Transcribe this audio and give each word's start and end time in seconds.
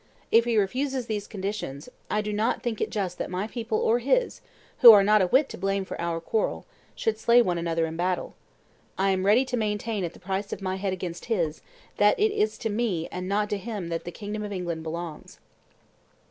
If 0.31 0.45
he 0.45 0.57
refuse 0.57 0.93
these 1.05 1.27
conditions, 1.27 1.87
I 2.09 2.21
do 2.21 2.33
not 2.33 2.63
think 2.63 2.81
it 2.81 2.89
just 2.89 3.19
that 3.19 3.29
my 3.29 3.45
people 3.45 3.77
or 3.77 3.99
his, 3.99 4.41
who 4.79 4.91
are 4.91 5.03
not 5.03 5.21
a 5.21 5.27
whit 5.27 5.47
to 5.49 5.59
blame 5.59 5.85
for 5.85 6.01
our 6.01 6.19
quarrel, 6.19 6.65
should 6.95 7.19
slay 7.19 7.39
one 7.39 7.59
another 7.59 7.85
in 7.85 7.95
battle; 7.97 8.33
I 8.97 9.11
am 9.11 9.27
ready 9.27 9.45
to 9.45 9.57
maintain, 9.57 10.03
at 10.03 10.13
the 10.13 10.19
price 10.19 10.51
of 10.51 10.59
my 10.59 10.77
head 10.77 10.91
against 10.91 11.25
his, 11.25 11.61
that 11.97 12.19
it 12.19 12.31
is 12.31 12.57
to 12.57 12.69
me 12.71 13.09
and 13.11 13.29
not 13.29 13.47
to 13.51 13.59
him 13.59 13.89
that 13.89 14.03
the 14.05 14.11
kingdom 14.11 14.43
of 14.43 14.51
England 14.51 14.81
belongs." 14.81 15.39